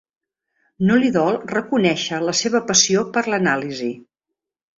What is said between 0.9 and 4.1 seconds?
li dol reconèixer la seva passió per l'anàlisi.